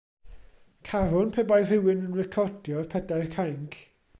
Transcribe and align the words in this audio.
Carwn 0.91 1.35
pe 1.35 1.45
bai 1.51 1.59
rhywun 1.67 2.01
yn 2.07 2.17
recordio'r 2.21 2.91
Pedair 2.95 3.33
Cainc. 3.37 3.79